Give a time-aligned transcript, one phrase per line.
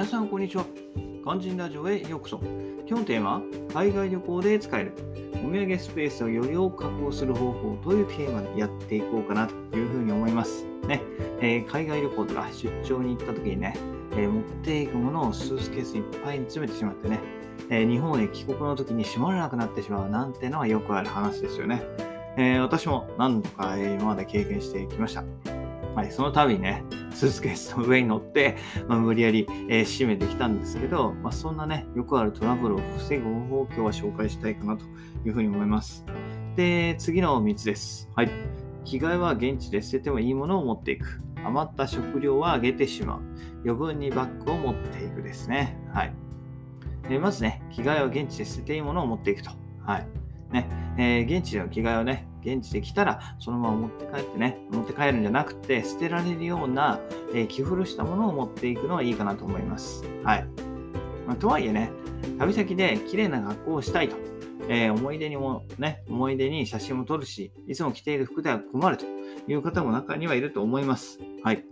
[0.00, 0.64] 皆さんこんにちは。
[1.24, 2.40] 肝心ラジオへようこそ。
[2.86, 3.42] 今日のテーマは
[3.74, 4.94] 海外旅行で使える
[5.44, 10.64] お土産スペースをより多く確保する方法というテーマでやっていこうかなというふうに思います。
[10.88, 11.02] ね、
[11.42, 13.74] えー、海外旅行とか出張に行った時にね、
[14.12, 17.20] えー、持っていくものをスーツケースいっぱいに詰めてしまってね、
[17.68, 21.82] えー、日本へ帰国の時に閉まらなくなってしまうなんてのはよくある話ですよね、
[22.38, 25.24] え私も何度か今まで経験してきました。
[25.94, 28.56] はい、その度にね、スーツケースの上に乗って、
[28.88, 34.84] まあ、無理やり、えー、閉めてきたんですけど、まあ、そんなね、よくあるトラブルを防ぐ方法を今日は紹介したいかなと
[35.24, 36.04] いうふうに思います。
[36.56, 38.08] で、次の3つです。
[38.14, 38.30] はい。
[38.84, 41.22] 着替えは現地で捨ててもいいものを持っていく。
[41.44, 43.20] 余った食料はあげてしまう。
[43.64, 45.78] 余分にバッグを持っていくですね。
[45.92, 46.14] はい。
[47.18, 49.50] まずね、着替えは現地で捨てていいものを持っていくと。
[49.84, 50.19] はい。
[50.52, 50.68] ね、
[50.98, 57.00] えー、現地での着替えをね、現地で来たらそのまま持って帰ってね、持って帰るんじゃなくて、捨てられるような、
[57.34, 60.04] えー、着古したものを持っていくのはいいかなと思います。
[60.24, 60.46] はい。
[61.26, 61.90] まあ、とはいえね、
[62.38, 64.16] 旅先で綺麗な格好をしたいと、
[64.68, 69.04] えー、思い出にもね、思い出に写真も撮るし、いつも着ている服では困ると
[69.48, 71.18] いう方も中にはいると思います。
[71.42, 71.64] はい。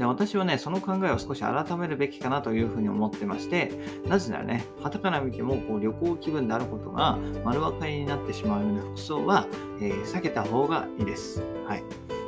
[0.00, 3.70] で私はね、その考えを少し改めるべきかなというふうに思ってまして、
[4.08, 9.46] なぜならね、旗から見てもこう旅行気分であることが丸分かりになってしまうような服装は、
[9.78, 11.42] えー、避けた方がいいです。
[11.66, 11.84] はい。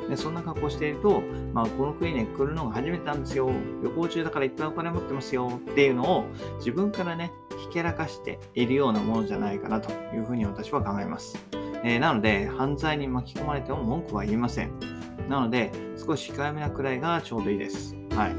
[0.07, 3.49] でそんな格好していると、まあ、この国に来るのが初めてなんですよ。
[3.81, 6.25] 旅行中だからいっぱいお金持ってますよっていうのを
[6.59, 11.43] 自分からね、ひけらかしているようなものじゃないかなというふうに私は考えます。
[11.83, 14.93] えー、なので、犯罪に巻き込まれても文句は言いません。
[15.29, 17.95] なので、少し控えめなくらいがちょうどいいです。
[18.11, 18.35] はい。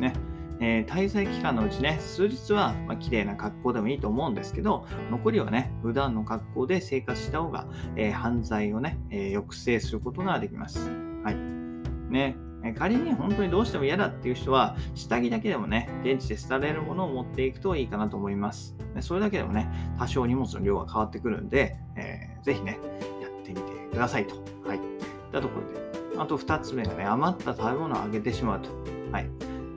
[0.00, 0.12] ね。
[0.58, 10.90] えー、滞在期間のうちね、数日は、まあ、綺麗な格好でもいいと思うんですけど、残りはね、普段の格好で生活した方が、えー、犯罪をね、えー、抑制することができます。
[11.22, 11.36] はい。
[12.10, 12.36] ね。
[12.74, 18.74] 仮に本当にどうしても嫌だっていう人は、下着だけでもね、現地で廃れるものを持っていくといいかなと思います。
[19.00, 19.68] それだけでもね、
[19.98, 22.78] 多少荷物の量が変わってくるんで、えー、ぜひね、
[23.22, 23.62] やってみて
[23.92, 24.34] くださいと。
[24.66, 24.78] はい。
[24.78, 24.82] いっ
[25.32, 25.85] たところで、
[26.18, 28.70] あと2つ目がね、余った食べ物をあげてしまうと。
[29.12, 29.26] はい。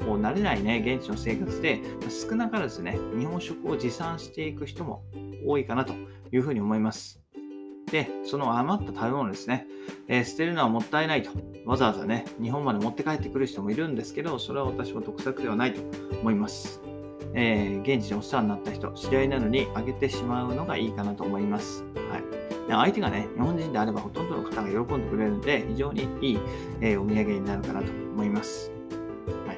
[0.05, 5.03] もう慣れないね、現地の生活で、少なからずね、日本食を持参していく人も
[5.45, 5.93] 多いかなと
[6.31, 7.21] いうふうに思います。
[7.91, 9.67] で、その余った食べ物ですね、
[10.07, 11.31] えー、捨てるのはもったいないと、
[11.65, 15.81] わざわざね、日本まで持って帰ってくる人もいるんですけど、それは私も得策ではないと
[16.21, 16.81] 思います。
[17.33, 21.83] えー、現地でお世話になった人、知り合いなのにあげてしまうのがいいかなと思います。
[22.09, 22.28] はい。
[22.77, 26.39] 相手がね、日本人であればほとんどの方が喜んでくれるので、非常にいい、
[26.81, 28.71] えー、お土産になるかなと思います。
[29.47, 29.53] は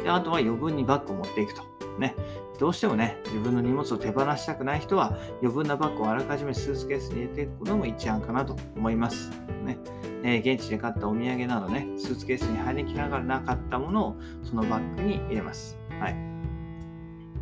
[0.00, 1.62] い、であとは余分にバッグを持っていくと。
[1.98, 2.14] ね、
[2.58, 9.30] どうしてもね、自分の荷物を手放したくない人は、余分なバッグをあらかじめスーツケースに入れていくのも一案かなと思います。
[9.64, 9.78] ね
[10.22, 15.78] えー、現地で買ったお土産などね、スーツケースに入りきらなかったものをそのバッグに入れます。
[16.00, 16.35] はい。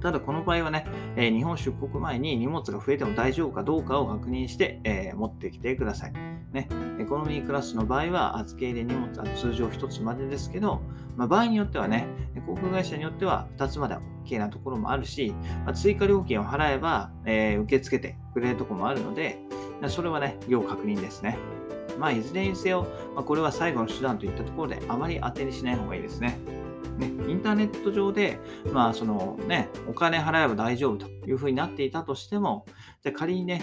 [0.04, 6.12] ただこの場合はね、え、日本出国前に荷物が増えても大丈夫かどうかを確認して、え、持ってきてください。
[6.52, 6.68] ね、
[7.00, 10.82] エコノミークラスの場合は預け入れ荷物は通常1つまでですけど、
[11.16, 12.06] まあ、場合によってはね、
[12.46, 15.32] 航空会社によっては2つまで OK なところもあるし、
[15.64, 19.38] まあ、追加料金を払えば、えー、受け付けてくれるところもあるので、
[19.88, 21.38] それはね、要確認ですね。
[21.98, 26.38] まあ、いずれにせよ、まあ、これは最後の手段といったところで、あまり当てにしない方がいいですね。
[26.98, 28.38] ね、インターネット上で、
[28.72, 32.66] まあ、そのね、お金払えば大丈夫というふうになっていたとしても、
[33.02, 33.62] じゃ仮にね、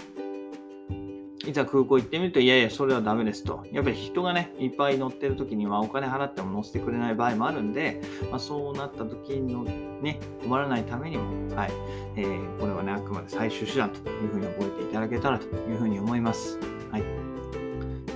[1.46, 3.64] いざ空港行ってみると、いやいや、それはダメですと。
[3.72, 8.00] やっぱり人がね、いっぱい乗ってる時にはお金払っても乗せてくれない場合もあるんで、
[8.30, 11.72] まあ、そうなった時のね、困らないためにも、はい、
[12.16, 16.58] えー、これはね、あくまで最終手段というふうに覚えていただけたらというふうに思います。
[16.92, 17.02] はい。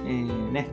[0.05, 0.69] えー、ね、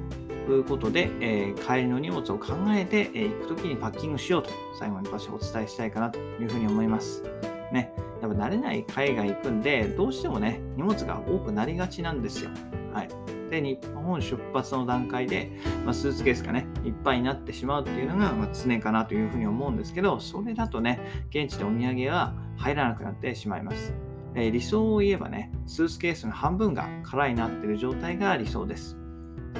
[0.45, 7.23] ということで、えー、帰りの荷物を考えて、えー、行くときにパッキングしようと、最後に私お伝えしたいかなというふうに思います。
[7.71, 12.51] ね、やっぱ慣れない海外行くんで、どうしてもね、荷物が多くなりがちなんですよ。
[12.93, 13.09] はい。
[13.49, 15.51] で、日本出発の段階で、
[15.85, 23.93] まあ、スーツケースがね、いっぱいになってしまうっていうのが、まあ、常かなというふうに思うんですけど、それだとね、現地でお土産は入らなくなってしまいます。
[24.35, 29.02] え、理想を言えばね、スーツケースの半分が空になっている状態が理想です。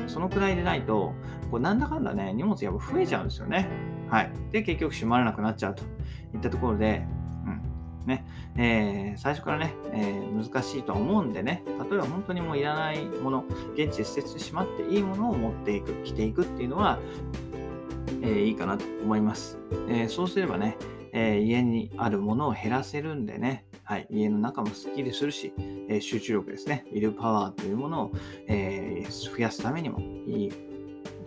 [0.08, 1.14] そのくらいでないと、
[1.52, 3.68] こうなんだかんだね、荷物やっぱ増えちゃうんですよね。
[4.10, 4.32] はい。
[4.52, 5.84] で、結局閉まらなくなっちゃうと
[6.34, 7.06] いったところで、
[7.46, 8.08] うん。
[8.08, 8.26] ね、
[8.56, 13.46] えー、最初からね、えー、難しいとは思うんでね、例えば本当にもういらないもの、
[13.76, 17.00] 現地で捨ててしまっていいものを持っていく、着ていくっていうのは、
[18.22, 19.58] えー、いいかなと思います。
[19.90, 20.78] えそうすればね、
[21.14, 25.54] え家にあるものを減らせるんでね、はい、家の中もすっきりするし、
[25.90, 28.12] え集中力ですね、ウィルパワーというものを、
[28.48, 30.52] え増やすためにもいい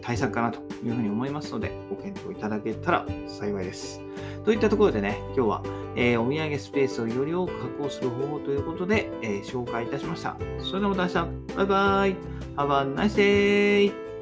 [0.02, 4.00] 対策かなというふうに思いますので、ご検討いただけたら幸いです。
[4.44, 5.62] といったところでね、今日は、
[5.96, 10.36] えー、お土産スペースをより多く確保する方法ということで、え、紹介いたしました。
[10.60, 12.16] それではまた明日、バイバイ
[12.56, 14.15] !Have a nice day!